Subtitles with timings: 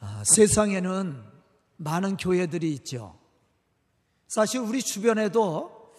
[0.00, 1.22] 아, 세상에는
[1.76, 3.18] 많은 교회들이 있죠.
[4.26, 5.94] 사실 우리 주변에도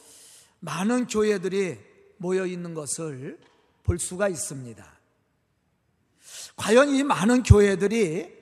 [0.59, 1.79] 많은 교회들이
[2.17, 3.39] 모여 있는 것을
[3.83, 4.99] 볼 수가 있습니다.
[6.55, 8.37] 과연 이 많은 교회들이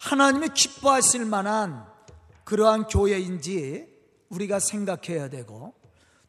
[0.00, 1.86] 하나님이 기뻐하실 만한
[2.44, 3.86] 그러한 교회인지
[4.30, 5.74] 우리가 생각해야 되고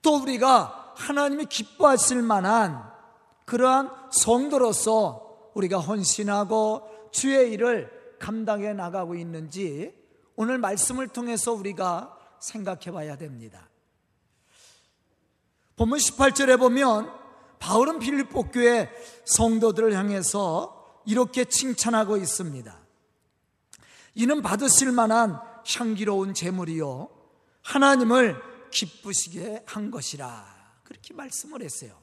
[0.01, 2.83] 또 우리가 하나님이 기뻐하실 만한
[3.45, 9.93] 그러한 성도로서 우리가 헌신하고 주의 일을 감당해 나가고 있는지
[10.35, 13.69] 오늘 말씀을 통해서 우리가 생각해 봐야 됩니다.
[15.75, 17.11] 본문 18절에 보면
[17.59, 18.89] 바울은 빌립보 교회
[19.25, 22.79] 성도들을 향해서 이렇게 칭찬하고 있습니다.
[24.15, 27.09] 이는 받으실 만한 향기로운 제물이요
[27.63, 30.45] 하나님을 기쁘시게 한 것이라
[30.83, 31.99] 그렇게 말씀을 했어요.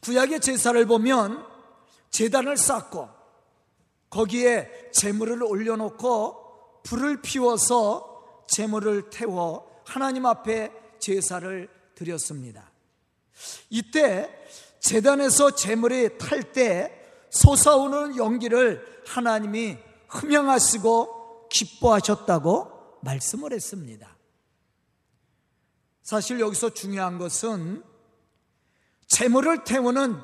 [0.00, 1.46] 구약의 제사를 보면
[2.10, 3.17] 제단을 쌓고
[4.10, 12.70] 거기에 제물을 올려놓고 불을 피워서 제물을 태워 하나님 앞에 제사를 드렸습니다.
[13.70, 14.28] 이때
[14.80, 16.94] 재단에서 재물이 탈 때
[17.30, 19.76] 솟아오는 연기를 하나님이
[20.08, 24.16] 흠양하시고 기뻐하셨다고 말씀을 했습니다.
[26.02, 27.84] 사실 여기서 중요한 것은
[29.06, 30.20] 재물을 태우는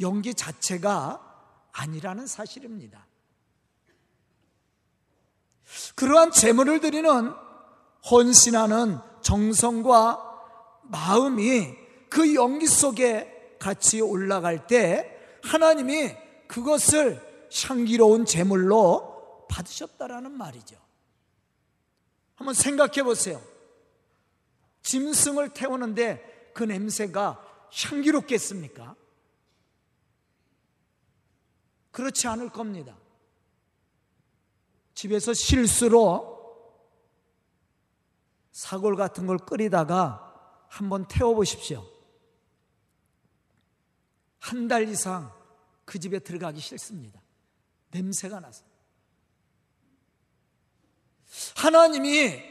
[0.00, 3.07] 연기 자체가 아니라는 사실입니다.
[5.94, 7.32] 그러한 재물을 드리는
[8.10, 10.24] 헌신하는 정성과
[10.84, 11.76] 마음이
[12.08, 16.14] 그 연기 속에 같이 올라갈 때 하나님이
[16.46, 20.76] 그것을 향기로운 제물로 받으셨다라는 말이죠.
[22.36, 23.42] 한번 생각해 보세요.
[24.82, 28.94] 짐승을 태우는데 그 냄새가 향기롭겠습니까?
[31.90, 32.96] 그렇지 않을 겁니다.
[34.98, 36.36] 집에서 실수로
[38.50, 41.86] 사골 같은 걸 끓이다가 한번 태워보십시오.
[44.40, 45.32] 한 달 이상
[45.84, 47.22] 그 집에 들어가기 싫습니다.
[47.92, 48.64] 냄새가 나서.
[51.54, 52.42] 하나님이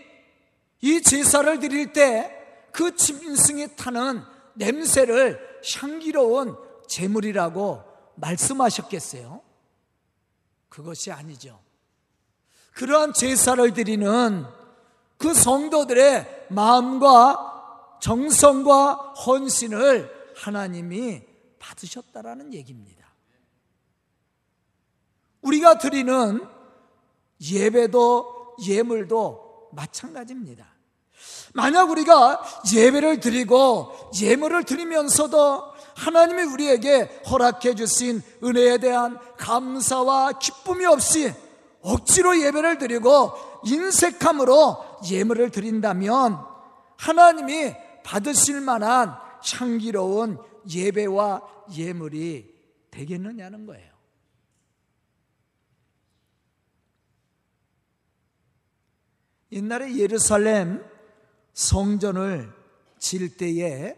[0.79, 2.33] 이 제사를 드릴 때
[2.71, 6.55] 그 짐승이 타는 냄새를 향기로운
[6.87, 7.83] 제물이라고
[8.15, 9.41] 말씀하셨겠어요?
[10.69, 11.66] 그것이 아니죠.
[12.77, 14.45] 그러한 제사를 드리는
[15.17, 18.93] 그 성도들의 마음과 정성과
[19.25, 21.23] 헌신을 하나님이
[21.57, 23.07] 받으셨다라는 얘기입니다.
[25.41, 26.47] 우리가 드리는
[27.41, 30.67] 예배도 예물도 마찬가지입니다.
[31.55, 32.43] 만약 우리가
[32.75, 35.63] 예배를 드리고 예물을 드리면서도
[35.95, 41.33] 하나님이 우리에게 허락해 주신 은혜에 대한 감사와 기쁨이 없이
[41.81, 43.33] 억지로 예배를 드리고
[43.65, 46.37] 인색함으로 예물을 드린다면
[46.97, 50.39] 하나님이 받으실 만한 향기로운
[50.69, 51.41] 예배와
[51.75, 52.55] 예물이
[52.91, 53.97] 되겠느냐는 거예요.
[59.51, 60.83] 옛날에 예루살렘
[61.53, 62.53] 성전을
[62.99, 63.95] 질 때에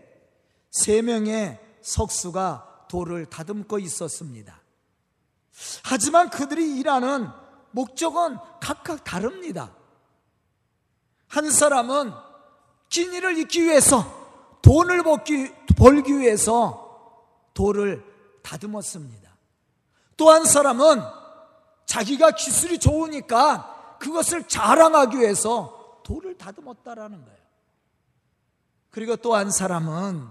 [0.70, 4.62] 세 명의 석수가 돌을 다듬고 있었습니다.
[5.84, 7.28] 하지만 그들이 일하는
[7.72, 9.72] 목적은 각각 다릅니다.
[11.28, 12.12] 한 사람은
[12.90, 16.88] 진리를 잊기 위해서 돈을 벌기, 벌기 위해서
[17.54, 18.04] 돌을
[18.44, 19.30] 다듬었습니다.
[20.18, 21.02] 또 한 사람은
[21.86, 27.40] 자기가 기술이 좋으니까 그것을 자랑하기 위해서 돌을 다듬었다라는 거예요.
[28.92, 30.28] 그리고 또 한 사람은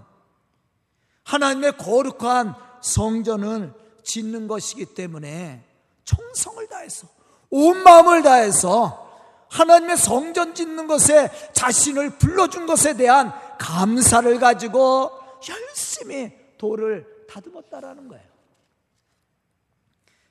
[1.23, 3.73] 하나님의 거룩한 성전을
[4.03, 5.65] 짓는 것이기 때문에
[6.03, 7.07] 정성을 다해서
[7.49, 9.07] 온 마음을 다해서
[9.49, 15.11] 하나님의 성전 짓는 것에 자신을 불러준 것에 대한 감사를 가지고
[15.49, 18.29] 열심히 돌을 다듬었다라는 거예요.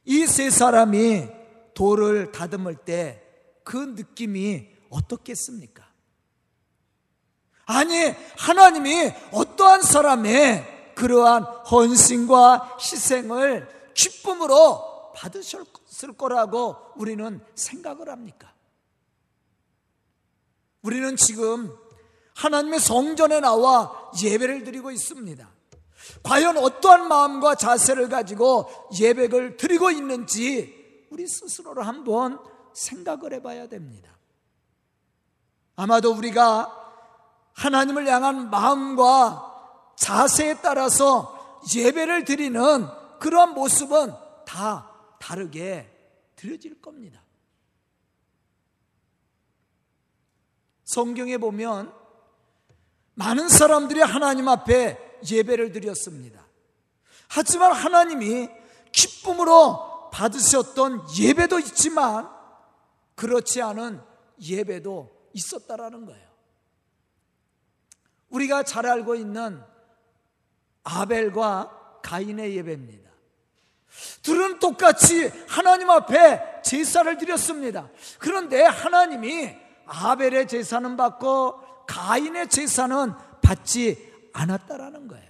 [0.05, 1.29] 이 세 사람이
[1.75, 3.29] 돌을 다듬을 때
[3.69, 5.87] 그 느낌이 어떻겠습니까?
[7.67, 15.71] 아니, 하나님이 어떠한 사람의 그러한 헌신과 희생을 기쁨으로 받으셨
[16.05, 18.53] 을 거라고 우리는 생각을 합니까?
[20.83, 21.75] 우리는 지금
[22.37, 25.49] 하나님의 성전에 나와 예배를 드리고 있습니다.
[26.23, 32.39] 과연 어떠한 마음과 자세를 가지고 예배를 드리고 있는지 우리 스스로를 한번
[32.75, 34.17] 생각을 해봐야 됩니다.
[35.75, 36.75] 아마도 우리가
[37.55, 42.87] 하나님을 향한 마음과 자세에 따라서 예배를 드리는
[43.19, 44.13] 그러한 모습은
[44.47, 44.88] 다
[45.19, 45.91] 다르게
[46.37, 47.23] 드려질 겁니다.
[50.85, 51.93] 성경에 보면
[53.15, 56.47] 많은 사람들이 하나님 앞에 예배를 드렸습니다.
[57.29, 58.49] 하지만 하나님이
[58.93, 62.29] 기쁨으로 받으셨던 예배도 있지만
[63.17, 64.01] 그렇지 않은
[64.41, 66.29] 예배도 있었다라는 거예요.
[68.31, 69.63] 우리가 잘 알고 있는
[70.85, 73.08] 아벨과 가인의 예배입니다.
[74.23, 77.89] 둘은 똑같이 하나님 앞에 제사를 드렸습니다.
[78.19, 79.57] 그런데 하나님이
[79.87, 83.13] 아벨의 제사는 받고 가인의 제사는
[83.43, 85.29] 받지 않았다라는 거예요.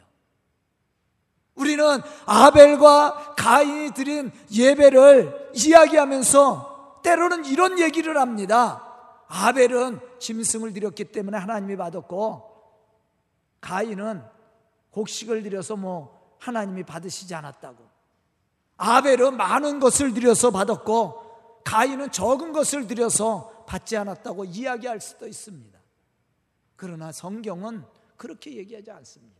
[1.54, 8.84] 우리는 아벨과 가인이 드린 예배를 이야기하면서 때로는 이런 얘기를 합니다.
[9.28, 12.48] 아벨은 짐승을 드렸기 때문에 하나님이 받았고
[13.60, 14.22] 가인은
[14.90, 17.87] 곡식을 드려서 뭐 하나님이 받으시지 않았다고.
[18.78, 25.78] 아벨은 많은 것을 드려서 받았고 가인은 적은 것을 드려서 받지 않았다고 이야기할 수도 있습니다.
[26.76, 27.84] 그러나 성경은
[28.16, 29.36] 그렇게 얘기하지 않습니다.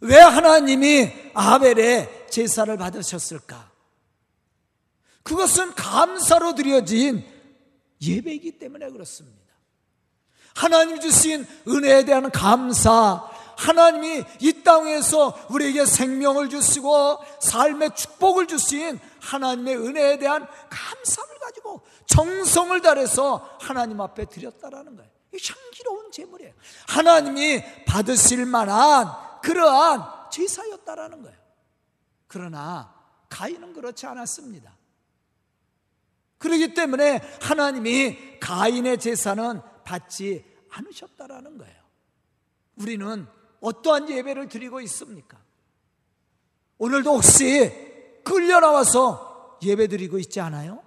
[0.00, 3.72] 왜 하나님이 아벨의 제사를 받으셨을까?
[5.22, 7.24] 그것은 감사로 드려진
[8.02, 9.54] 예배이기 때문에 그렇습니다.
[10.54, 19.76] 하나님 주신 은혜에 대한 감사, 하나님이 이 땅에서 우리에게 생명을 주시고 삶의 축복을 주신 하나님의
[19.76, 25.10] 은혜에 대한 감사를 가지고 정성을 다해서 하나님 앞에 드렸다라는 거예요.
[25.32, 26.52] 향기로운 제물이에요.
[26.88, 29.08] 하나님이 받으실 만한
[29.42, 31.38] 그러한 제사였다라는 거예요.
[32.26, 32.94] 그러나
[33.28, 34.76] 가인은 그렇지 않았습니다.
[36.38, 41.74] 그렇기 때문에 하나님이 가인의 제사는 받지 않으셨다라는 거예요.
[42.76, 43.26] 우리는
[43.64, 45.38] 어떠한 예배를 드리고 있습니까?
[46.76, 47.72] 오늘도 혹시
[48.22, 50.82] 끌려 나와서 예배 드리고 있지 않아요?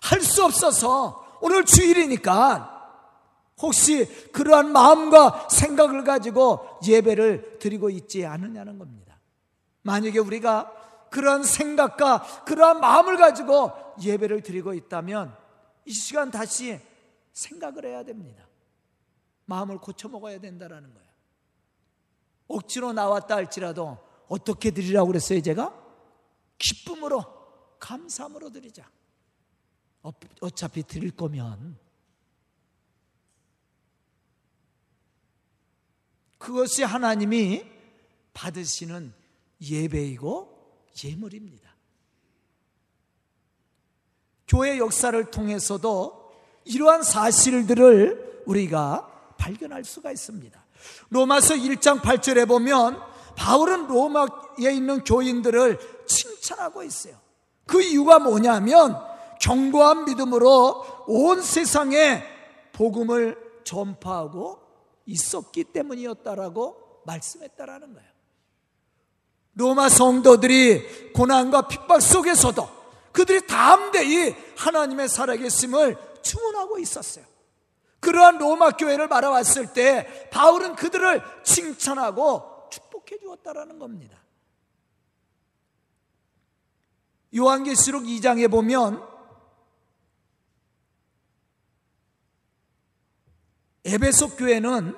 [0.00, 2.72] 할 수 없어서 오늘 주일이니까
[3.60, 9.18] 혹시 그러한 마음과 생각을 가지고 예배를 드리고 있지 않느냐는 겁니다.
[9.82, 10.72] 만약에 우리가
[11.10, 13.72] 그러한 생각과 그러한 마음을 가지고
[14.02, 15.36] 예배를 드리고 있다면
[15.84, 16.80] 이 시간 다시
[17.32, 18.46] 생각을 해야 됩니다.
[19.46, 21.05] 마음을 고쳐 먹어야 된다라는 거예요.
[22.48, 23.98] 억지로 나왔다 할지라도
[24.28, 25.74] 어떻게 드리라고 그랬어요, 제가?
[26.58, 27.24] 기쁨으로,
[27.78, 28.88] 감사함으로 드리자.
[30.02, 30.10] 어,
[30.40, 31.78] 어차피 드릴 거면
[36.38, 37.64] 그것이 하나님이
[38.32, 39.12] 받으시는
[39.60, 41.74] 예배이고 예물입니다.
[44.46, 46.32] 교회 역사를 통해서도
[46.64, 50.65] 이러한 사실들을 우리가 발견할 수가 있습니다.
[51.10, 53.00] 로마서 1장 8절에 보면
[53.36, 57.14] 바울은 로마에 있는 교인들을 칭찬하고 있어요.
[57.66, 58.96] 그 이유가 뭐냐면
[59.40, 62.22] 견고한 믿음으로 온 세상에
[62.72, 64.60] 복음을 전파하고
[65.06, 68.08] 있었기 때문이었다라고 말씀했다라는 거예요.
[69.54, 72.68] 로마 성도들이 고난과 핍박 속에서도
[73.12, 77.24] 그들이 담대히 하나님의 살아계심을 증언하고 있었어요.
[78.06, 84.16] 그러한 로마 교회를 바라봤을 때 바울은 그들을 칭찬하고 축복해 주었다라는 겁니다.
[87.34, 89.02] 요한계시록 2장에 보면
[93.84, 94.96] 에베소 교회는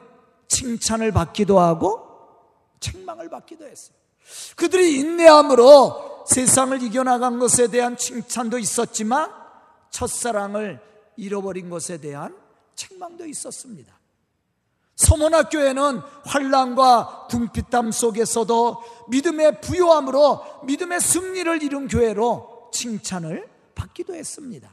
[0.48, 2.06] 칭찬을 받기도 하고
[2.80, 3.96] 책망을 받기도 했어요.
[4.54, 9.32] 그들이 인내함으로 세상을 이겨나간 것에 대한 칭찬도 있었지만
[9.88, 10.82] 첫사랑을
[11.16, 12.47] 잃어버린 것에 대한
[12.78, 13.98] 책망도 있었습니다.
[14.96, 24.70] 서문학교에는 환란과 궁핍담 속에서도 믿음의 부요함으로 믿음의 승리를 이룬 교회로 칭찬을 받기도 했습니다.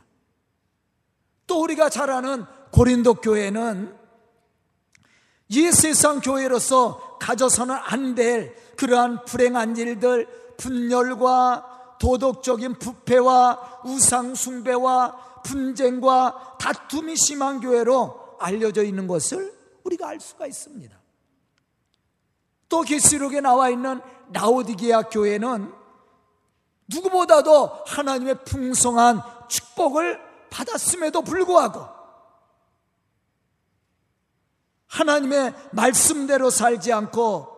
[1.47, 3.95] 또 우리가 잘 아는 고린도 교회는
[5.50, 17.16] 이 세상 교회로서 가져서는 안 될 그러한 불행한 일들, 분열과 도덕적인 부패와 우상숭배와 분쟁과 다툼이
[17.16, 20.98] 심한 교회로 알려져 있는 것을 우리가 알 수가 있습니다.
[22.68, 24.02] 또 계시록에 나와 있는
[24.34, 25.72] 라오디게아 교회는
[26.88, 31.88] 누구보다도 하나님의 풍성한 축복을 받았음에도 불구하고
[34.88, 37.56] 하나님의 말씀대로 살지 않고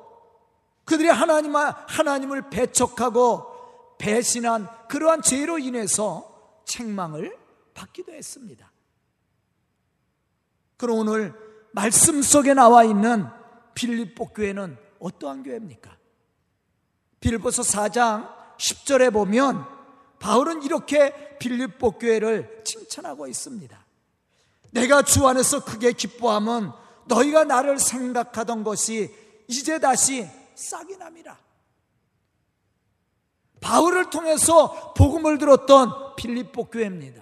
[0.86, 3.47] 그들이 하나님, 하나님을 배척하고
[3.98, 7.38] 배신한 그러한 죄로 인해서 책망을
[7.74, 8.72] 받기도 했습니다.
[10.78, 11.34] 그럼 오늘
[11.72, 13.26] 말씀 속에 나와 있는
[13.74, 15.96] 빌립보 교회는 어떠한 교회입니까?
[17.20, 19.66] 빌립보서 4장 10절에 보면
[20.20, 23.86] 바울은 이렇게 빌립보 교회를 칭찬하고 있습니다.
[24.72, 26.72] 내가 주 안에서 크게 기뻐함은
[27.06, 29.14] 너희가 나를 생각하던 것이
[29.48, 31.38] 이제 다시 싹이 남이라.
[33.68, 37.22] 바울을 통해서 복음을 들었던 빌립보 교회입니다.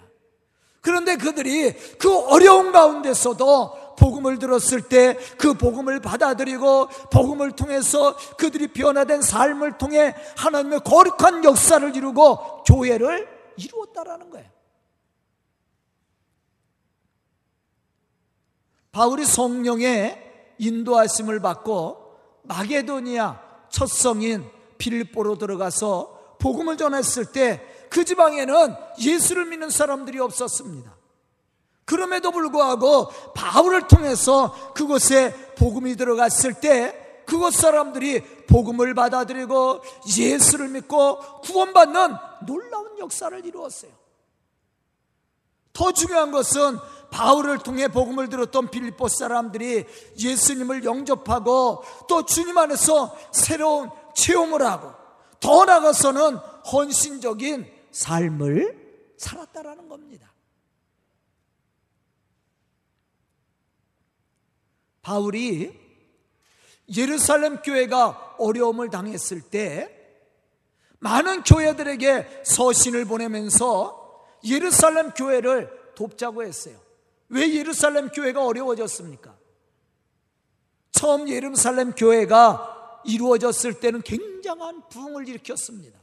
[0.80, 9.24] 그런데 그들이 그 어려운 가운데서도 복음을 들었을 때 그 복음을 받아들이고 복음을 통해서 그들이 변화된
[9.24, 14.46] 삶을 통해 하나님의 거룩한 역사를 이루고 교회를 이루었다라는 거예요.
[18.92, 24.48] 바울이 성령의 인도하심을 받고 마게도니아 첫 성인
[24.78, 26.15] 빌립보로 들어가서
[26.46, 30.94] 복음을 전했을 때 그 지방에는 예수를 믿는 사람들이 없었습니다.
[31.86, 39.82] 그럼에도 불구하고 바울을 통해서 그곳에 복음이 들어갔을 때 그곳 사람들이 복음을 받아들이고
[40.18, 43.92] 예수를 믿고 구원받는 놀라운 역사를 이루었어요.
[45.72, 46.78] 더 중요한 것은
[47.12, 49.86] 바울을 통해 복음을 들었던 빌립보 사람들이
[50.20, 54.95] 예수님을 영접하고 또 주님 안에서 새로운 체험을 하고
[55.46, 56.38] 더 나아가서는
[56.72, 60.34] 헌신적인 삶을 살았다라는 겁니다.
[65.04, 65.80] 바울이
[66.98, 69.92] 예루살렘 교회가 어려움을 당했을 때
[70.98, 76.80] 많은 교회들에게 서신을 보내면서 예루살렘 교회를 돕자고 했어요.
[77.30, 79.38] 왜 예루살렘 교회가 어려워졌습니까?
[80.92, 82.75] 처음 예루살렘 교회가
[83.06, 86.00] 이루어졌을 때는 굉장한 부흥을 일으켰습니다.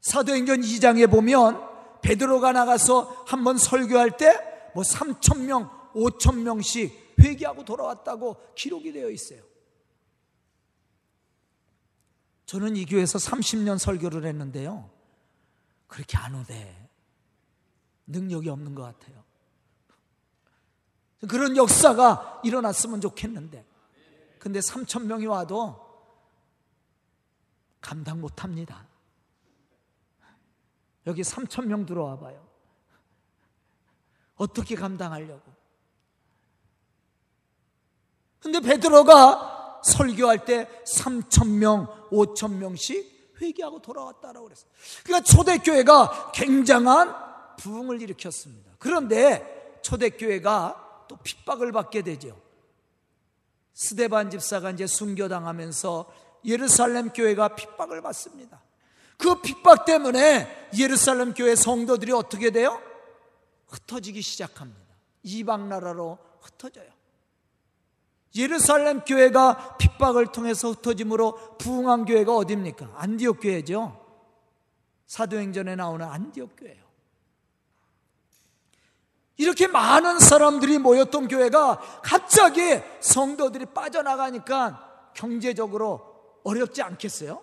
[0.00, 1.68] 사도행전 2장에 보면
[2.02, 9.42] 베드로가 나가서 한번 설교할 때 뭐 3천 명, 5천 명씩 회개하고 돌아왔다고 기록이 되어 있어요.
[12.46, 14.90] 저는 이 교회에서 30년 설교를 했는데요.
[15.86, 16.88] 그렇게 안 오대.
[18.06, 19.22] 능력이 없는 것 같아요.
[21.28, 23.64] 그런 역사가 일어났으면 좋겠는데.
[24.40, 25.78] 근데 3천 명이 와도
[27.80, 28.86] 감당 못 합니다.
[31.06, 32.44] 여기 3천 명 들어와 봐요.
[34.36, 35.42] 어떻게 감당하려고?
[38.40, 44.70] 근데 베드로가 설교할 때 3천 명, 5천 명씩 회개하고 돌아왔다라고 그랬어요.
[45.04, 48.72] 그러니까 초대교회가 굉장한 부흥을 일으켰습니다.
[48.78, 52.40] 그런데 초대교회가 또 핍박을 받게 되죠.
[53.80, 56.12] 스데반 집사가 이제 순교당하면서
[56.44, 58.60] 예루살렘 교회가 핍박을 받습니다.
[59.16, 62.78] 그 핍박 때문에 예루살렘 교회 성도들이 어떻게 돼요?
[63.68, 64.94] 흩어지기 시작합니다.
[65.22, 66.90] 이방 나라로 흩어져요.
[68.36, 72.92] 예루살렘 교회가 핍박을 통해서 흩어짐으로 부흥한 교회가 어디입니까?
[72.96, 73.98] 안디옥 교회죠.
[75.06, 76.89] 사도행전에 나오는 안디옥 교회예요.
[79.36, 87.42] 이렇게 많은 사람들이 모였던 교회가 갑자기 성도들이 빠져나가니까 경제적으로 어렵지 않겠어요?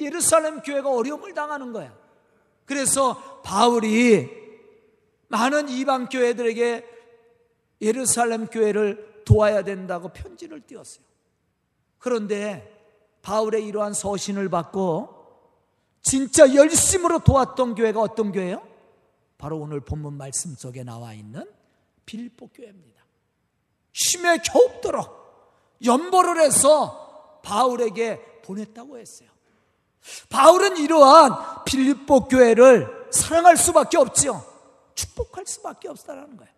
[0.00, 1.94] 예루살렘 교회가 어려움을 당하는 거야.
[2.64, 4.30] 그래서 바울이
[5.28, 6.86] 많은 이방 교회들에게
[7.80, 11.04] 예루살렘 교회를 도와야 된다고 편지를 띄웠어요.
[11.98, 12.68] 그런데
[13.22, 15.11] 바울의 이러한 서신을 받고
[16.02, 18.66] 진짜 열심으로 도왔던 교회가 어떤 교회요?
[19.38, 21.48] 바로 오늘 본문 말씀 속에 나와 있는
[22.06, 23.02] 빌보 교회입니다.
[23.92, 25.22] 심에 겨웁도록
[25.84, 29.28] 연보를 해서 바울에게 보냈다고 했어요.
[30.28, 34.44] 바울은 이러한 빌립보 교회를 사랑할 수밖에 없지요.
[34.94, 36.52] 축복할 수밖에 없다라는 거예요.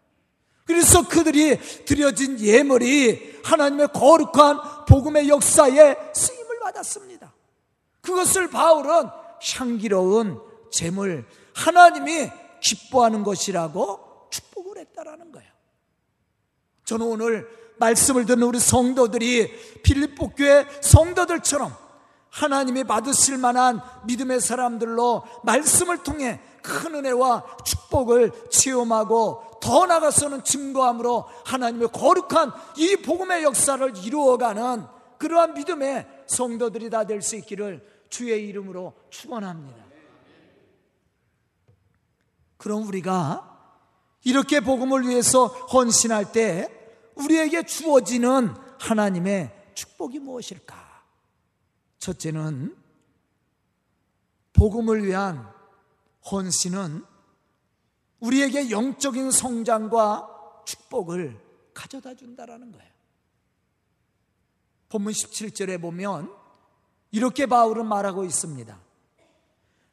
[0.64, 7.34] 그래서 그들이 드려진 예물이 하나님의 거룩한 복음의 역사에 쓰임을 받았습니다.
[8.00, 9.10] 그것을 바울은
[9.56, 15.50] 향기로운 재물, 하나님이 기뻐하는 것이라고 축복을 했다라는 거예요.
[16.84, 17.48] 저는 오늘
[17.78, 21.74] 말씀을 듣는 우리 성도들이 빌립보 교회 성도들처럼
[22.30, 31.88] 하나님이 받으실 만한 믿음의 사람들로 말씀을 통해 큰 은혜와 축복을 체험하고 더 나아가서는 증거함으로 하나님의
[31.92, 34.84] 거룩한 이 복음의 역사를 이루어가는
[35.18, 39.84] 그러한 믿음의 성도들이 다 될 수 있기를 주의 이름으로 축원합니다.
[42.56, 43.50] 그럼 우리가
[44.22, 46.68] 이렇게 복음을 위해서 헌신할 때
[47.16, 51.02] 우리에게 주어지는 하나님의 축복이 무엇일까?
[51.98, 52.76] 첫째는
[54.52, 55.52] 복음을 위한
[56.30, 57.04] 헌신은
[58.20, 61.40] 우리에게 영적인 성장과 축복을
[61.74, 62.92] 가져다 준다라는 거예요.
[64.88, 66.43] 본문 17절에 보면
[67.14, 68.76] 이렇게 바울은 말하고 있습니다.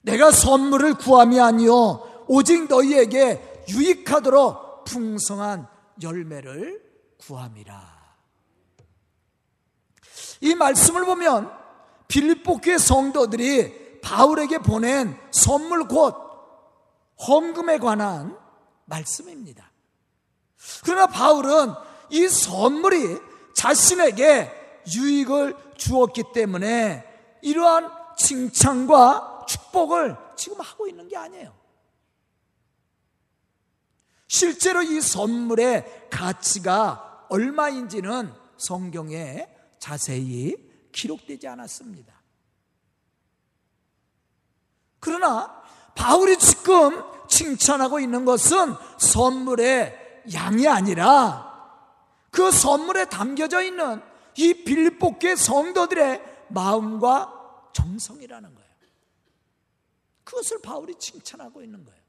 [0.01, 5.67] 내가 선물을 구함이 아니요 오직 너희에게 유익하도록 풍성한
[6.01, 6.81] 열매를
[7.19, 8.01] 구함이라.
[10.41, 11.51] 이 말씀을 보면
[12.07, 16.15] 빌립보 교회 성도들이 바울에게 보낸 선물 곧
[17.27, 18.35] 헌금에 관한
[18.85, 19.69] 말씀입니다.
[20.83, 21.73] 그러나 바울은
[22.09, 23.19] 이 선물이
[23.53, 24.51] 자신에게
[24.95, 27.10] 유익을 주었기 때문에
[27.41, 31.53] 이러한 칭찬과 축복을 지금 하고 있는 게 아니에요.
[34.27, 40.55] 실제로 이 선물의 가치가 얼마인지는 성경에 자세히
[40.91, 42.13] 기록되지 않았습니다.
[44.99, 45.61] 그러나
[45.95, 51.51] 바울이 지금 칭찬하고 있는 것은 선물의 양이 아니라
[52.29, 54.01] 그 선물에 담겨져 있는
[54.35, 58.71] 이 빌립보교의 성도들의 마음과 정성이라는 거예요.
[60.23, 62.01] 그것을 바울이 칭찬하고 있는 거예요.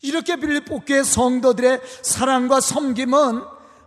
[0.00, 3.42] 이렇게 빌립보교의 성도들의 사랑과 섬김은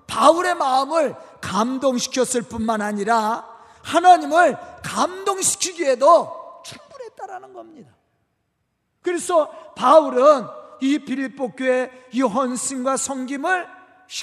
[0.07, 3.45] 바울의 마음을 감동시켰을 뿐만 아니라
[3.83, 7.93] 하나님을 감동시키기에도 충분했다라는 겁니다.
[9.01, 10.47] 그래서 바울은
[10.81, 13.67] 이 빌립보 교회 이 헌신과 섬김을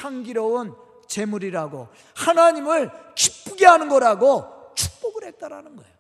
[0.00, 0.75] 향기로운
[1.09, 5.95] 재물이라고 하나님을 기쁘게 하는 거라고 축복을 했다라는 거예요.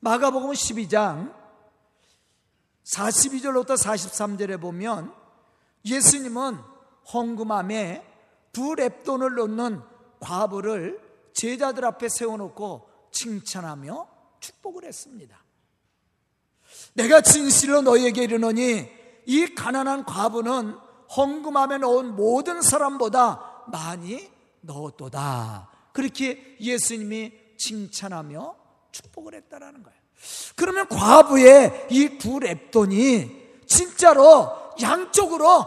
[0.00, 1.34] 마가복음 12장
[2.84, 5.12] 42절부터 43절에 보면
[5.84, 6.58] 예수님은
[7.12, 8.06] 헌금함에
[8.52, 9.82] 두 랩돈을 놓는
[10.20, 11.00] 과부를
[11.32, 14.08] 제자들 앞에 세워놓고 칭찬하며
[14.40, 15.45] 축복을 했습니다.
[16.94, 18.88] 내가 진실로 너희에게 이르노니
[19.26, 20.78] 이 가난한 과부는
[21.16, 24.30] 헌금함에 넣은 모든 사람보다 많이
[24.62, 25.68] 넣었도다.
[25.92, 28.54] 그렇게 예수님이 칭찬하며
[28.92, 29.96] 축복을 했다라는 거예요.
[30.56, 34.50] 그러면 과부의 이 두 랩돈이 진짜로
[34.80, 35.66] 양쪽으로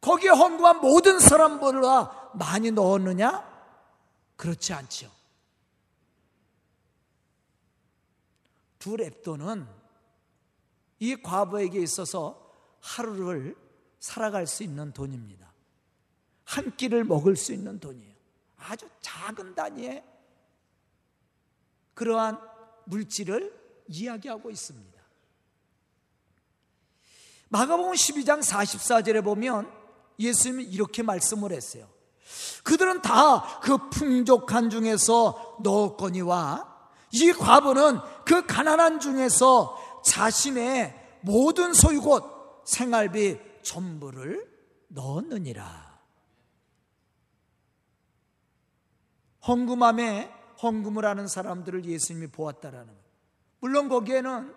[0.00, 3.46] 거기에 헌금한 모든 사람보다 많이 넣었느냐?
[4.36, 5.08] 그렇지 않죠.
[8.78, 9.66] 두 랩돈은
[11.00, 13.56] 이 과부에게 있어서 하루를
[13.98, 15.52] 살아갈 수 있는 돈입니다.
[16.44, 18.14] 한 끼를 먹을 수 있는 돈이에요.
[18.56, 20.04] 아주 작은 단위의
[21.94, 22.40] 그러한
[22.86, 23.52] 물질을
[23.88, 24.98] 이야기하고 있습니다.
[27.48, 29.72] 마가복음 12장 44절에 보면
[30.18, 31.88] 예수님이 이렇게 말씀을 했어요.
[32.62, 36.78] 그들은 다 그 풍족한 중에서 넣었거니와
[37.10, 44.46] 이 과부는 그 가난한 중에서 자신의 모든 소유 곧 생활비 전부를
[44.88, 45.98] 넣었느니라.
[49.46, 50.30] 헌금함에
[50.62, 53.02] 헌금을 하는 사람들을 예수님이 보았다라는 거예요.
[53.60, 54.54] 물론 거기에는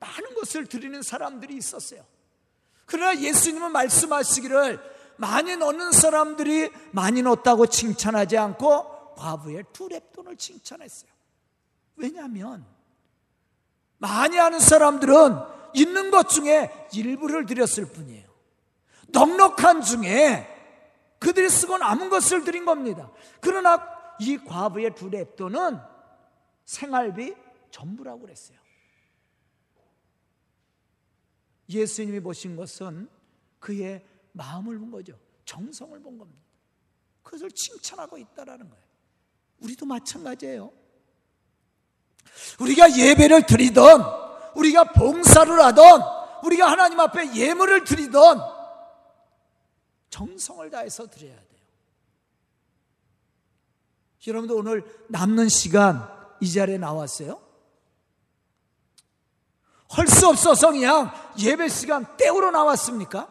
[0.00, 2.04] 많은 것을 드리는 사람들이 있었어요.
[2.86, 4.80] 그러나 예수님은 말씀하시기를
[5.16, 11.12] 많이 넣는 사람들이 많이 넣었다고 칭찬하지 않고 과부의 두 랩돈을 칭찬했어요.
[11.94, 12.66] 왜냐하면
[14.02, 15.14] 많이 하는 사람들은
[15.74, 18.28] 있는 것 중에 일부를 드렸을 뿐이에요.
[19.10, 20.48] 넉넉한 중에
[21.20, 23.12] 그들이 쓰고 남은 것을 드린 겁니다.
[23.40, 23.80] 그러나
[24.18, 25.88] 이 과부의 두 랩돈은
[26.64, 27.32] 생활비
[27.70, 28.58] 전부라고 그랬어요.
[31.68, 33.08] 예수님이 보신 것은
[33.60, 35.16] 그의 마음을 본 거죠.
[35.44, 36.42] 정성을 본 겁니다.
[37.22, 38.84] 그것을 칭찬하고 있다라는 거예요.
[39.60, 40.81] 우리도 마찬가지예요.
[42.60, 44.04] 우리가 예배를 드리던,
[44.54, 46.02] 우리가 봉사를 하던,
[46.44, 48.40] 우리가 하나님 앞에 예물을 드리던
[50.10, 51.46] 정성을 다해서 드려야 돼요.
[54.26, 56.08] 여러분도 오늘 남는 시간
[56.40, 57.40] 이 자리에 나왔어요?
[59.88, 63.30] 할 수 없어서 그냥 예배 시간 때우러 나왔습니까?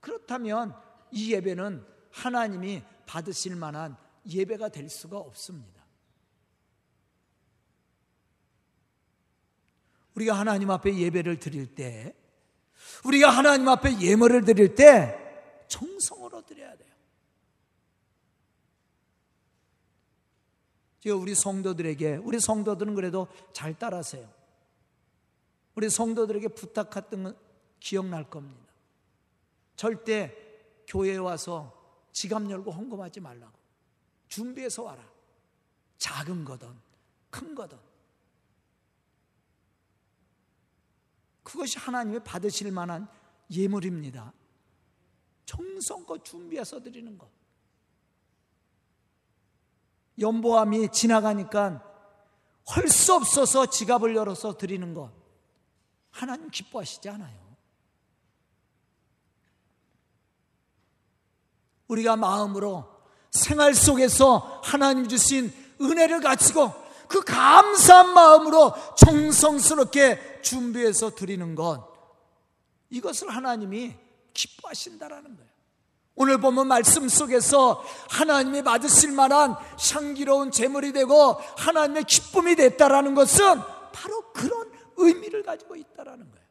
[0.00, 0.74] 그렇다면
[1.10, 5.79] 이 예배는 하나님이 받으실 만한 예배가 될 수가 없습니다.
[10.20, 12.14] 우리가 하나님 앞에 예배를 드릴 때,
[13.04, 15.16] 우리가 하나님 앞에 예물을 드릴 때
[15.68, 16.90] 정성으로 드려야 돼요.
[21.00, 24.28] 제가 우리 성도들에게, 우리 성도들은 그래도 잘 따라세요.
[25.74, 27.38] 우리 성도들에게 부탁했던 건
[27.78, 28.70] 기억날 겁니다.
[29.76, 30.36] 절대
[30.86, 31.74] 교회에 와서
[32.12, 33.58] 지갑 열고 헌금하지 말라고.
[34.28, 35.02] 준비해서 와라.
[35.96, 36.68] 작은 거든,
[37.30, 37.78] 큰 거든.
[41.50, 43.08] 그것이 하나님의 받으실 만한
[43.50, 44.32] 예물입니다.
[45.46, 47.28] 정성껏 준비해서 드리는 것.
[50.20, 51.84] 연보암이 지나가니까
[52.66, 55.12] 할수 없어서 지갑을 열어서 드리는 것.
[56.10, 57.56] 하나님 기뻐하시지 않아요.
[61.88, 62.88] 우리가 마음으로
[63.32, 66.79] 생활 속에서 하나님 주신 은혜를 가지고
[67.10, 71.90] 그 감사한 마음으로 정성스럽게 준비해서 드리는 것.
[72.88, 73.96] 이것을 하나님이
[74.32, 75.50] 기뻐하신다라는 거예요.
[76.14, 79.56] 오늘 보면 말씀 속에서 하나님이 받으실 만한
[79.92, 83.60] 향기로운 제물이 되고 하나님의 기쁨이 됐다라는 것은
[83.92, 86.46] 바로 그런 의미를 가지고 있다라는 거예요.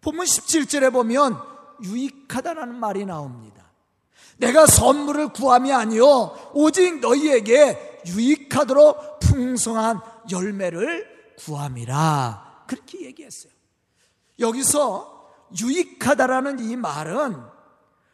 [0.00, 1.40] 본문 17절에 보면
[1.82, 3.61] 유익하다라는 말이 나옵니다.
[4.38, 13.52] 내가 선물을 구함이 아니요 오직 너희에게 유익하도록 풍성한 열매를 구함이라 그렇게 얘기했어요.
[14.38, 17.36] 여기서 유익하다라는 이 말은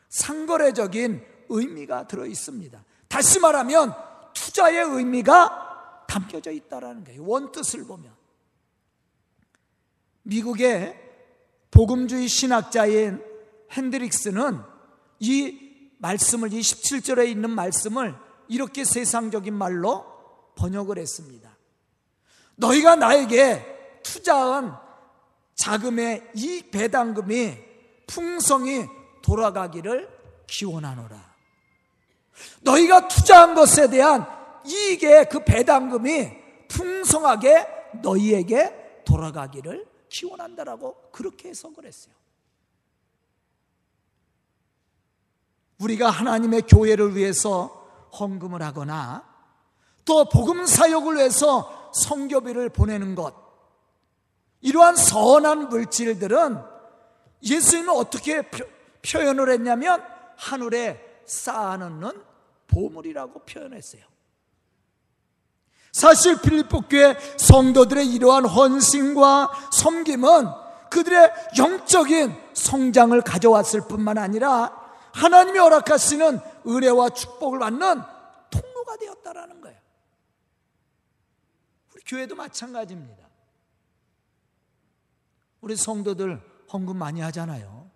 [0.08, 2.84] 상거래적인 의미가 들어 있습니다.
[3.08, 3.94] 다시 말하면
[4.34, 7.24] 투자의 의미가 담겨져 있다라는 거예요.
[7.24, 8.12] 원뜻을 보면
[10.22, 10.98] 미국의
[11.70, 13.22] 복음주의 신학자인
[13.72, 14.60] 핸드릭스는
[15.20, 15.67] 이
[15.98, 18.14] 말씀을 이 17절에 있는 말씀을
[18.48, 20.04] 이렇게 세상적인 말로
[20.56, 21.56] 번역을 했습니다.
[22.56, 24.76] 너희가 나에게 투자한
[25.54, 27.56] 자금의 이 배당금이
[28.06, 28.86] 풍성히
[29.22, 30.08] 돌아가기를
[30.46, 31.28] 기원하노라.
[32.60, 34.26] 너희가 투자한 것에 대한
[34.64, 36.30] 이익의 그 배당금이
[36.68, 37.66] 풍성하게
[38.02, 42.14] 너희에게 돌아가기를 기원한다라고 그렇게 해석을 했어요.
[45.80, 47.86] 우리가 하나님의 교회를 위해서
[48.18, 49.24] 헌금을 하거나
[50.04, 53.34] 또 복음 사역을 위해서 성교비를 보내는 것
[54.60, 56.58] 이러한 선한 물질들은
[57.42, 58.64] 예수님은 어떻게 표,
[59.04, 60.02] 현을 했냐면
[60.36, 62.12] 하늘에 쌓아놓는
[62.66, 64.02] 보물이라고 표현했어요.
[65.92, 70.46] 사실 필리포 교회 성도들의 이러한 헌신과 섬김은
[70.90, 74.77] 그들의 영적인 성장을 가져왔을 뿐만 아니라
[75.18, 78.02] 하나님이 허락하시는 은혜와 축복을 받는
[78.50, 79.78] 통로가 되었다라는 거예요.
[81.92, 83.28] 우리 교회도 마찬가지입니다.
[85.60, 86.40] 우리 성도들
[86.72, 87.90] 헌금 많이 하잖아요.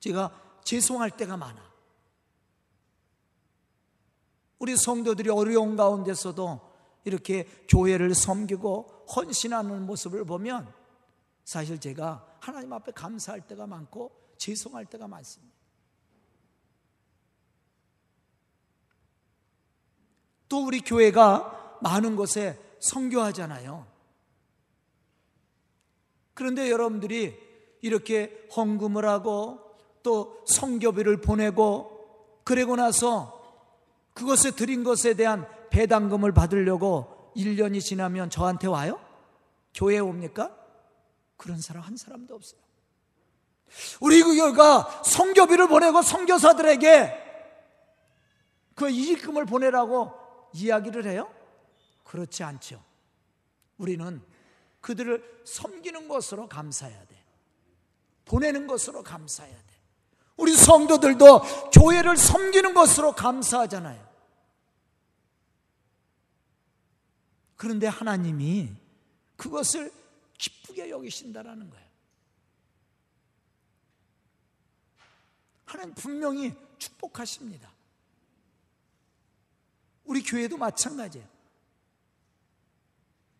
[0.00, 1.72] 제가 죄송할 때가 많아.
[4.58, 10.72] 우리 성도들이 어려운 가운데서도 이렇게 교회를 섬기고 헌신하는 모습을 보면
[11.44, 15.54] 사실 제가 하나님 앞에 감사할 때가 많고 죄송할 때가 많습니다.
[20.48, 23.86] 또 우리 교회가 많은 곳에 성교하잖아요.
[26.34, 27.38] 그런데 여러분들이
[27.82, 29.60] 이렇게 헌금을 하고
[30.02, 33.42] 또 성교비를 보내고 그러고 나서
[34.12, 39.00] 그것에 드린 것에 대한 배당금을 받으려고 1년이 지나면 저한테 와요?
[39.74, 40.56] 교회에 옵니까?
[41.36, 42.63] 그런 사람 한 사람도 없어요.
[44.00, 47.22] 우리 교회가 성교비를 보내고 성교사들에게
[48.74, 50.12] 그 이익금을 보내라고
[50.52, 51.32] 이야기를 해요?
[52.04, 52.82] 그렇지 않죠.
[53.78, 54.22] 우리는
[54.80, 57.24] 그들을 섬기는 것으로 감사해야 돼.
[58.24, 59.74] 보내는 것으로 감사해야 돼.
[60.36, 64.04] 우리 성도들도 교회를 섬기는 것으로 감사하잖아요.
[67.56, 68.70] 그런데 하나님이
[69.36, 69.92] 그것을
[70.38, 71.83] 기쁘게 여기신다라는 거예요.
[75.64, 77.72] 하나님 분명히 축복하십니다.
[80.04, 81.26] 우리 교회도 마찬가지예요.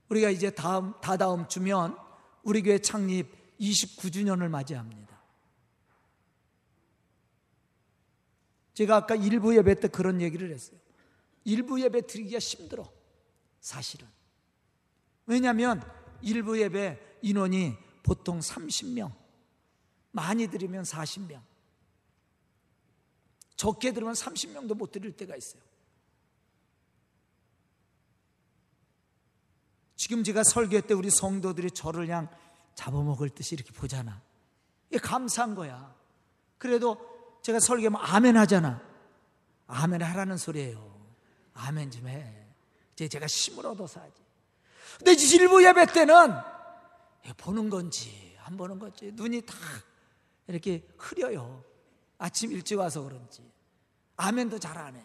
[0.09, 1.97] 우리가 이제 다음, 다다음 주면
[2.43, 5.05] 우리 교회 창립 29주년을 맞이합니다.
[8.75, 10.79] 제가 아까 일부 예배 때 그런 얘기를 했어요.
[11.45, 12.91] 일부 예배 드리기가 힘들어.
[13.61, 14.07] 사실은.
[15.27, 15.83] 왜냐하면
[16.23, 19.13] 일부 예배 인원이 보통 30명,
[20.11, 21.41] 많이 드리면 40명.
[23.65, 25.63] 적게 들으면 30명도 못 드릴 때가 있어요.
[29.97, 32.29] 지금 제가 설교할 때 우리 성도들이 저를 그냥
[32.75, 34.21] 잡아먹을 듯이 이렇게 보잖아.
[34.91, 35.97] 이게 감사한 거야.
[36.59, 36.99] 그래도
[37.41, 38.83] 제가 설교하면 아멘 하잖아.
[39.67, 40.95] 아멘 하라는 소리예요.
[41.55, 42.47] 아멘 좀 해.
[42.93, 44.21] 이제 제가 힘을 얻어서 하지.
[44.99, 46.35] 근데 일부 예배 때는
[47.39, 49.55] 보는 건지 안 보는 건지 눈이 다
[50.49, 51.65] 이렇게 흐려요.
[52.19, 53.54] 아침 일찍 와서 그런지
[54.17, 55.05] 아멘도 잘 안 해.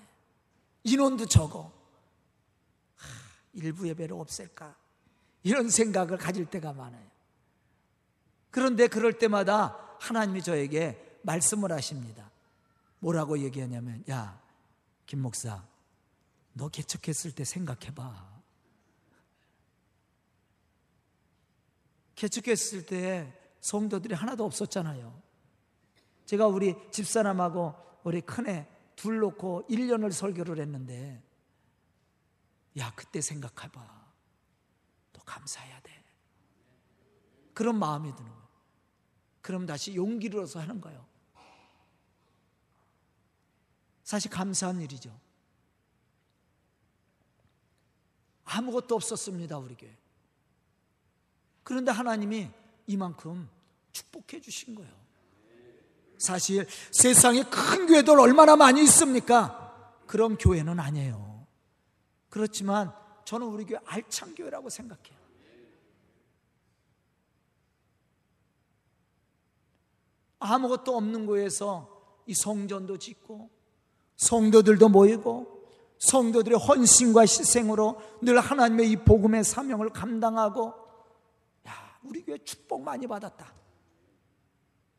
[0.84, 1.72] 인원도 적어.
[2.96, 3.08] 하,
[3.54, 4.76] 일부 예배를 없앨까?
[5.44, 7.08] 이런 생각을 가질 때가 많아요.
[8.52, 12.30] 그런데 그럴 때마다 하나님이 저에게 말씀을 하십니다.
[13.00, 14.42] 뭐라고 얘기하냐면, 야,
[15.06, 15.64] 김 목사,
[16.54, 18.40] 너 개척했을 때 생각해봐.
[22.16, 25.22] 개척했을 때 성도들이 하나도 없었잖아요.
[26.26, 28.68] 제가 우리 집사람하고 우리 큰애
[29.00, 31.24] 둘 놓고 1년을 설교를 했는데,
[32.78, 34.12] 야, 그때 생각해봐.
[35.14, 36.04] 또 감사해야 돼.
[37.54, 38.50] 그런 마음이 드는 거예요.
[39.42, 41.08] 그럼 다시 용기를 얻어서 하는 거예요.
[44.04, 45.18] 사실 감사한 일이죠.
[48.44, 49.98] 아무것도 없었습니다, 우리 교회.
[51.64, 52.52] 그런데 하나님이
[52.86, 53.50] 이만큼
[53.94, 54.94] 축복해 주신 거예요.
[56.20, 59.96] 사실 세상에 큰 교회들 얼마나 많이 있습니까?
[60.06, 61.48] 그런 교회는 아니에요.
[62.30, 62.94] 그렇지만
[63.26, 65.18] 저는 우리 교회 알찬 교회라고 생각해요.
[70.40, 73.50] 아무것도 없는 곳에서 이 성전도 짓고
[74.18, 75.64] 성도들도 모이고
[76.00, 80.74] 성도들의 헌신과 희생으로 늘 하나님의 이 복음의 사명을 감당하고
[81.68, 83.54] 야, 우리 교회 축복 많이 받았다.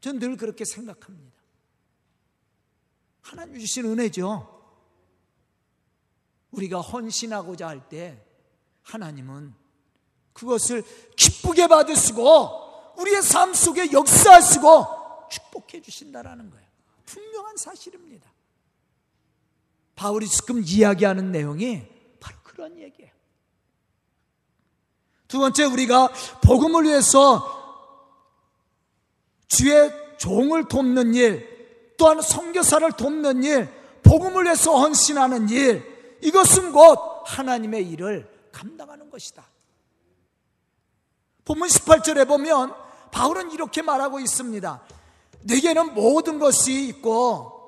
[0.01, 1.39] 전 늘 그렇게 생각합니다.
[3.23, 4.59] 하나님 주신 은혜죠.
[6.53, 8.25] 우리가 헌신하고자 할 때
[8.83, 9.55] 하나님은
[10.33, 10.83] 그것을
[11.17, 16.67] 기쁘게 받으시고 우리의 삶 속에 역사하시고 축복해 주신다라는 거예요.
[17.07, 18.29] 분명한 사실입니다.
[19.95, 21.87] 바울이 지금 이야기하는 내용이
[22.19, 23.13] 바로 그런 얘기예요.
[25.29, 26.09] 두 번째 우리가
[26.43, 27.60] 복음을 위해서
[29.51, 33.69] 주의 종을 돕는 일, 또한 선교사를 돕는 일,
[34.03, 39.45] 복음을 위해서 헌신하는 일, 이것은 곧 하나님의 일을 감당하는 것이다.
[41.45, 42.73] 본문 18절에 보면
[43.11, 44.83] 바울은 이렇게 말하고 있습니다.
[45.43, 47.61] 내게는 모든 것이 있고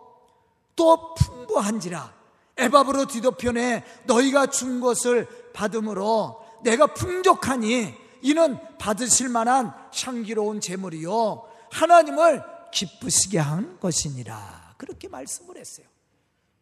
[0.77, 2.13] 또 풍부한지라
[2.59, 13.39] 에바브로 뒤도편에 너희가 준 것을 받음으로 내가 풍족하니 이는 받으실 만한 향기로운 재물이요 하나님을 기쁘시게
[13.39, 15.87] 한 것이니라 그렇게 말씀을 했어요.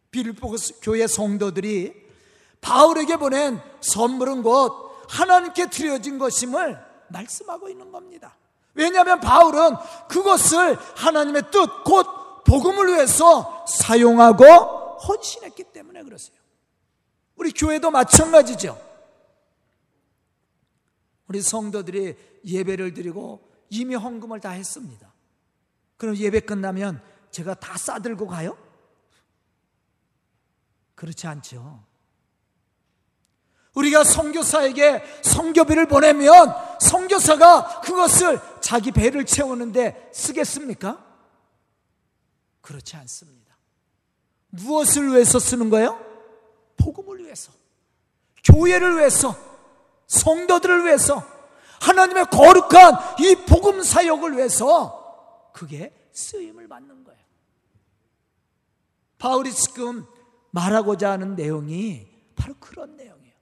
[0.09, 1.93] 빌보 교회 성도들이
[2.61, 8.35] 바울에게 보낸 선물은 곧 하나님께 드려진 것임을 말씀하고 있는 겁니다.
[8.73, 9.75] 왜냐하면 바울은
[10.07, 16.37] 그것을 하나님의 뜻, 곧 복음을 위해서 사용하고 헌신했기 때문에 그러세요.
[17.35, 18.79] 우리 교회도 마찬가지죠.
[21.27, 25.11] 우리 성도들이 예배를 드리고 이미 헌금을 다 했습니다.
[25.97, 28.57] 그럼 예배 끝나면 제가 다 싸들고 가요?
[30.93, 31.83] 그렇지 않죠.
[33.73, 41.03] 우리가 성교사에게 성교비를 보내면 성교사가 그것을 자기 배를 채우는데 쓰겠습니까?
[42.59, 43.55] 그렇지 않습니다.
[44.49, 45.97] 무엇을 위해서 쓰는 거예요?
[46.75, 47.53] 복음을 위해서.
[48.43, 49.33] 교회를 위해서.
[50.07, 51.25] 성도들을 위해서.
[51.81, 57.19] 하나님의 거룩한 이 복음 사역을 위해서 그게 쓰임을 받는 거예요.
[59.17, 60.05] 바울이 지금
[60.51, 63.33] 말하고자 하는 내용이 바로 그런 내용이에요.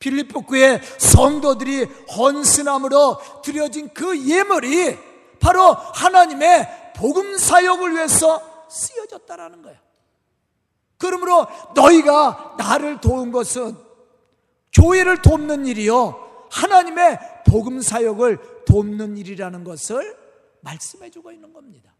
[0.00, 1.84] 빌립보 교회 성도들이
[2.16, 4.98] 헌신함으로 드려진 그 예물이
[5.40, 9.78] 바로 하나님의 복음 사역을 위해서 쓰여졌다라는 거예요.
[10.98, 13.76] 그러므로 너희가 나를 도운 것은
[14.72, 16.23] 교회를 돕는 일이요.
[16.54, 20.16] 하나님의 복음 사역을 돕는 일이라는 것을
[20.60, 21.92] 말씀해 주고 있는 겁니다.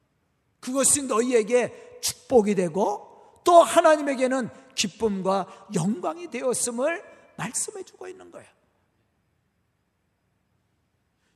[0.60, 7.02] 그것이 너희에게 축복이 되고 또 하나님에게는 기쁨과 영광이 되었음을
[7.36, 8.48] 말씀해 주고 있는 거예요.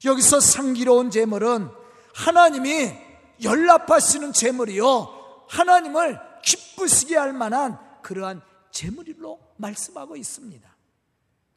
[0.05, 1.69] 여기서 상기로운 재물은
[2.15, 2.93] 하나님이
[3.43, 5.47] 연락하시는 재물이요.
[5.49, 10.77] 하나님을 기쁘시게 할 만한 그러한 재물로 말씀하고 있습니다.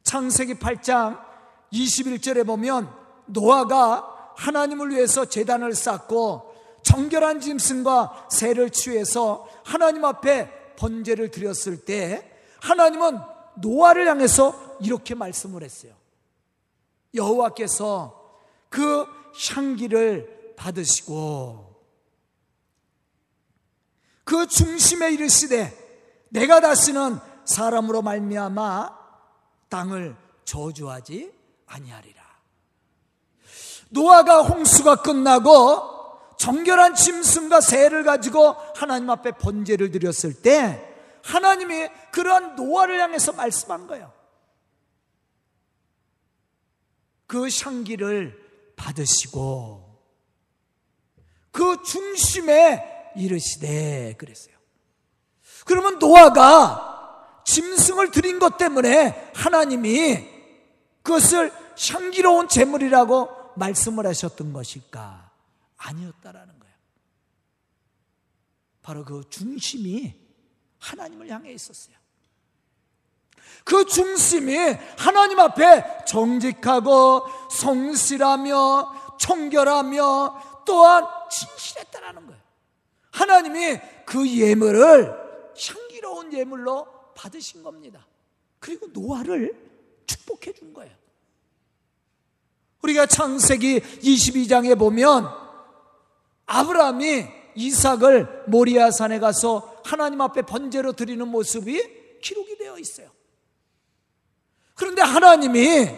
[0.02, 1.31] 창세기 8장
[1.72, 2.92] 21절에 보면
[3.26, 12.30] 노아가 하나님을 위해서 재단을 쌓고 정결한 짐승과 새를 취해서 하나님 앞에 번제를 드렸을 때
[12.60, 13.18] 하나님은
[13.56, 15.94] 노아를 향해서 이렇게 말씀을 했어요.
[17.14, 19.06] 여호와께서 그
[19.54, 21.72] 향기를 받으시고
[24.24, 25.78] 그 중심에 이르시되
[26.30, 28.98] 내가 다시는 사람으로 말미암아
[29.68, 31.41] 땅을 저주하지
[31.72, 32.22] 아니하리라.
[33.90, 40.88] 노아가 홍수가 끝나고 정결한 짐승과 새를 가지고 하나님 앞에 번제를 드렸을 때
[41.22, 44.12] 하나님이 그러한 노아를 향해서 말씀한 거예요.
[47.26, 48.38] 그 향기를
[48.76, 50.00] 받으시고
[51.50, 54.54] 그 중심에 이르시되 그랬어요.
[55.64, 60.28] 그러면 노아가 짐승을 드린 것 때문에 하나님이
[61.02, 65.30] 그것을 향기로운 제물이라고 말씀을 하셨던 것일까?
[65.76, 66.74] 아니었다라는 거예요.
[68.82, 70.14] 바로 그 중심이
[70.78, 71.96] 하나님을 향해 있었어요.
[73.64, 74.56] 그 중심이
[74.98, 82.42] 하나님 앞에 정직하고 성실하며 청결하며 또한 진실했다라는 거예요.
[83.12, 85.22] 하나님이 그 예물을
[85.56, 88.06] 향기로운 예물로 받으신 겁니다.
[88.58, 89.54] 그리고 노아를
[90.06, 91.01] 축복해 준 거예요.
[92.82, 95.28] 우리가 창세기 22장에 보면
[96.46, 103.10] 아브라함이 이삭을 모리아 산에 가서 하나님 앞에 번제로 드리는 모습이 기록이 되어 있어요.
[104.74, 105.88] 그런데 하나님이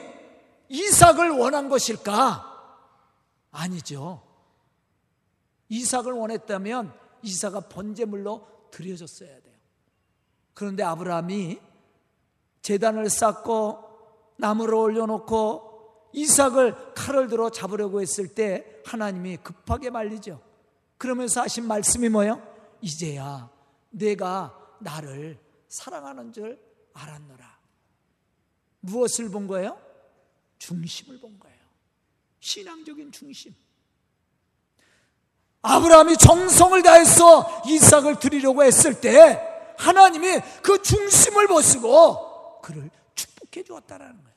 [0.68, 2.52] 이삭을 원한 것일까?
[3.50, 4.22] 아니죠.
[5.68, 6.92] 이삭을 원했다면
[7.22, 9.54] 이삭가 번제물로 드려졌어야 돼요.
[10.52, 11.58] 그런데 아브라함이
[12.62, 13.78] 재단을 쌓고
[14.36, 15.73] 나무를 올려놓고
[16.14, 20.40] 이삭을 칼을 들어 잡으려고 했을 때 하나님이 급하게 말리죠.
[20.96, 22.40] 그러면서 하신 말씀이 뭐예요?
[22.80, 23.50] 이제야
[23.90, 26.58] 내가 나를 사랑하는 줄
[26.92, 27.58] 알았노라.
[28.80, 29.78] 무엇을 본 거예요?
[30.58, 31.58] 중심을 본 거예요.
[32.40, 33.54] 신앙적인 중심.
[35.62, 44.33] 아브라함이 정성을 다해서 이삭을 드리려고 했을 때 하나님이 그 중심을 보시고 그를 축복해 주었다라는 거예요.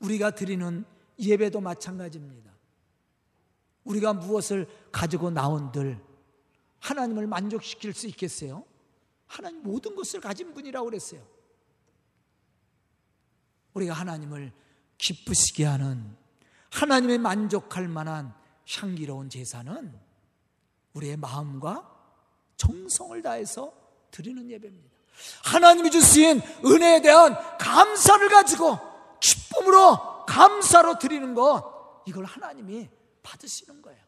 [0.00, 0.84] 우리가 드리는
[1.18, 2.52] 예배도 마찬가지입니다.
[3.84, 6.00] 우리가 무엇을 가지고 나온들
[6.80, 8.64] 하나님을 만족시킬 수 있겠어요?
[9.26, 11.26] 하나님 모든 것을 가진 분이라고 그랬어요.
[13.74, 14.52] 우리가 하나님을
[14.98, 16.16] 기쁘시게 하는
[16.70, 18.34] 하나님의 만족할 만한
[18.68, 19.92] 향기로운 제사는
[20.94, 21.96] 우리의 마음과
[22.56, 23.72] 정성을 다해서
[24.10, 24.98] 드리는 예배입니다.
[25.44, 28.78] 하나님이 주신 은혜에 대한 감사를 가지고
[29.20, 32.88] 기쁨으로 감사로 드리는 것, 이걸 하나님이
[33.22, 33.98] 받으시는 거예요.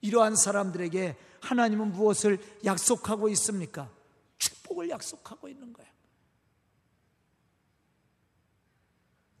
[0.00, 3.90] 이러한 사람들에게 하나님은 무엇을 약속하고 있습니까?
[4.38, 5.90] 축복을 약속하고 있는 거예요.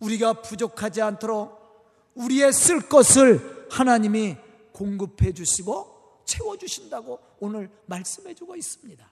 [0.00, 4.36] 우리가 부족하지 않도록 우리의 쓸 것을 하나님이
[4.72, 9.10] 공급해 주시고 채워 주신다고 오늘 말씀해 주고 있습니다.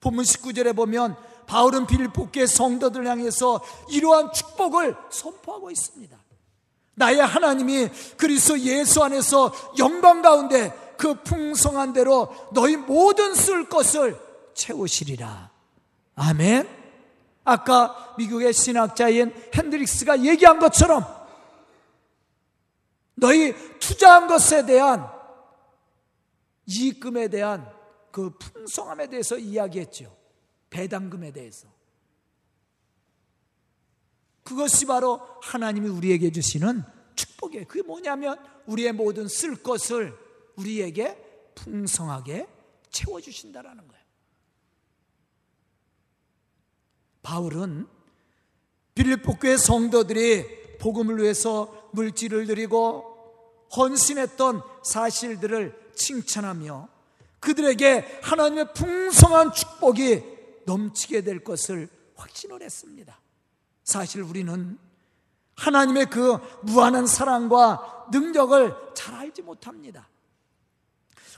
[0.00, 6.16] 본문 19절에 보면 바울은 빌립보교의 성도들 향해서 이러한 축복을 선포하고 있습니다.
[6.94, 14.18] 나의 하나님이 그리스도 예수 안에서 영광 가운데 그 풍성한 대로 너희 모든 쓸 것을
[14.54, 15.50] 채우시리라.
[16.16, 16.68] 아멘.
[17.44, 21.04] 아까 미국의 신학자인 핸드릭스가 얘기한 것처럼
[23.14, 25.08] 너희 투자한 것에 대한
[26.66, 27.77] 이익금에 대한
[28.10, 30.16] 그 풍성함에 대해서 이야기했죠.
[30.70, 31.68] 배당금에 대해서.
[34.42, 36.82] 그것이 바로 하나님이 우리에게 주시는
[37.14, 37.66] 축복이에요.
[37.66, 40.16] 그게 뭐냐면 우리의 모든 쓸 것을
[40.56, 42.48] 우리에게 풍성하게
[42.90, 44.04] 채워주신다라는 거예요.
[47.22, 47.86] 바울은
[48.94, 56.97] 빌립보 교회 성도들이 복음을 위해서 물질을 드리고 헌신했던 사실들을 칭찬하며
[57.40, 60.22] 그들에게 하나님의 풍성한 축복이
[60.66, 63.18] 넘치게 될 것을 확신을 했습니다.
[63.84, 64.78] 사실 우리는
[65.54, 70.08] 하나님의 그 무한한 사랑과 능력을 잘 알지 못합니다.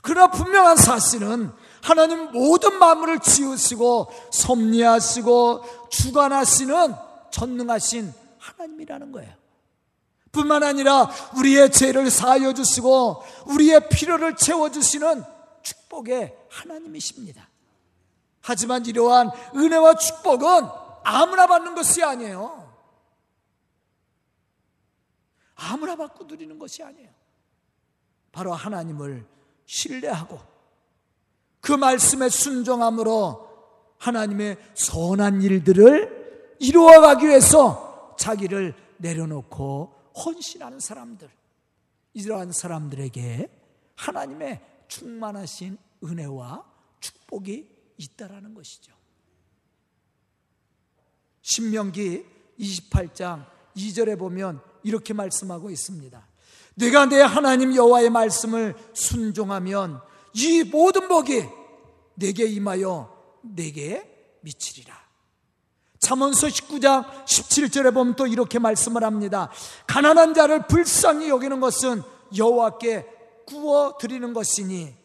[0.01, 6.95] 그러나 분명한 사실은 하나님 모든 만물을 지으시고 섭리하시고 주관하시는
[7.31, 9.33] 전능하신 하나님이라는 거예요.
[10.31, 15.23] 뿐만 아니라 우리의 죄를 사하여 주시고 우리의 필요를 채워 주시는
[15.63, 17.49] 축복의 하나님이십니다.
[18.41, 20.67] 하지만 이러한 은혜와 축복은
[21.03, 22.71] 아무나 받는 것이 아니에요.
[25.55, 27.09] 아무나 받고 누리는 것이 아니에요.
[28.31, 29.25] 바로 하나님을
[29.65, 30.39] 신뢰하고
[31.59, 33.49] 그 말씀에 순종함으로
[33.99, 41.29] 하나님의 선한 일들을 이루어가기 위해서 자기를 내려놓고 헌신하는 사람들,
[42.13, 43.49] 이러한 사람들에게
[43.95, 46.65] 하나님의 충만하신 은혜와
[46.99, 47.65] 축복이
[47.95, 48.91] 있다라는 것이죠.
[51.41, 52.25] 신명기
[52.59, 56.27] 28장 2절에 보면 이렇게 말씀하고 있습니다.
[56.75, 60.01] 내가 내 하나님 여호와의 말씀을 순종하면
[60.33, 61.45] 이 모든 복이
[62.15, 64.99] 내게 임하여 내게 미치리라.
[65.99, 69.49] 잠언서 19장 17절에 보면 또 이렇게 말씀을 합니다.
[69.87, 72.01] 가난한 자를 불쌍히 여기는 것은
[72.35, 74.95] 여호와께 구워 드리는 것이니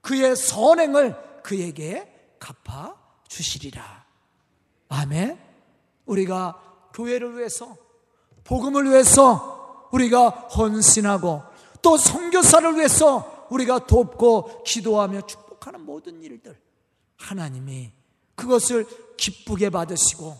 [0.00, 2.96] 그의 선행을 그에게 갚아
[3.28, 4.04] 주시리라.
[4.88, 5.38] 아멘.
[6.06, 7.76] 우리가 교회를 위해서
[8.44, 11.42] 복음을 위해서 우리가 헌신하고
[11.82, 16.58] 또 선교사를 위해서 우리가 돕고 기도하며 축복하는 모든 일들
[17.16, 17.92] 하나님이
[18.34, 18.86] 그것을
[19.16, 20.36] 기쁘게 받으시고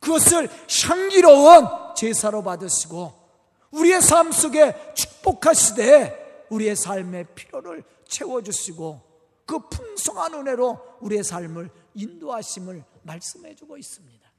[0.00, 0.48] 그것을
[0.86, 1.66] 향기로운
[1.96, 3.24] 제사로 받으시고
[3.70, 9.14] 우리의 삶 속에 축복하시되 우리의 삶의 필요를 채워주시고
[9.46, 14.30] 그 풍성한 은혜로 우리의 삶을 인도하심을 말씀해 주고 있습니다.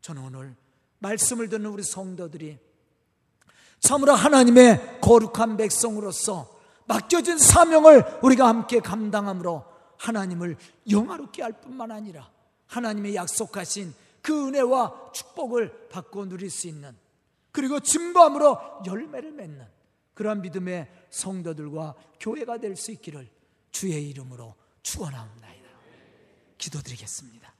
[0.00, 0.56] 저는 오늘
[0.98, 2.58] 말씀을 듣는 우리 성도들이
[3.80, 9.64] 참으로 하나님의 거룩한 백성으로서 맡겨진 사명을 우리가 함께 감당함으로
[9.98, 10.56] 하나님을
[10.90, 12.30] 영화롭게 할 뿐만 아니라
[12.66, 16.96] 하나님의 약속하신 그 은혜와 축복을 받고 누릴 수 있는
[17.50, 19.66] 그리고 증거함으로 열매를 맺는
[20.14, 23.28] 그러한 믿음의 성도들과 교회가 될 수 있기를
[23.70, 25.68] 주의 이름으로 축원하옵나이다.
[26.58, 27.52] 기도드리겠습니다.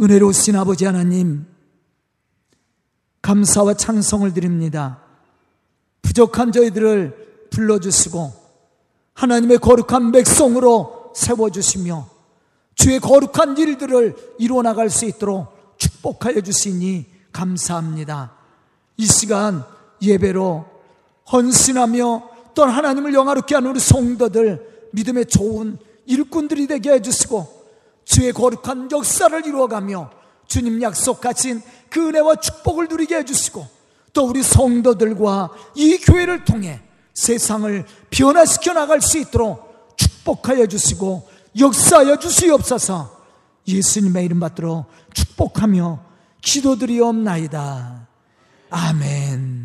[0.00, 1.46] 은혜로우신 아버지 하나님
[3.22, 5.02] 감사와 찬성을 드립니다.
[6.02, 8.32] 부족한 저희들을 불러주시고
[9.14, 12.10] 하나님의 거룩한 백성으로 세워주시며
[12.74, 18.43] 주의 거룩한 일들을 이루어 나갈 수 있도록 축복하여 주시니 감사합니다.
[18.96, 19.64] 이 시간
[20.00, 20.64] 예배로
[21.30, 27.64] 헌신하며 또 하나님을 영화롭게 하는 우리 성도들 믿음의 좋은 일꾼들이 되게 해주시고
[28.04, 30.10] 주의 거룩한 역사를 이루어가며
[30.46, 33.66] 주님 약속하신 그 은혜와 축복을 누리게 해주시고
[34.12, 36.80] 또 우리 성도들과 이 교회를 통해
[37.14, 41.28] 세상을 변화시켜 나갈 수 있도록 축복하여 주시고
[41.58, 43.24] 역사하여 주시옵소서
[43.66, 46.00] 예수님의 이름 받들어 축복하며
[46.42, 48.03] 기도드리옵나이다.
[48.74, 49.63] 아멘.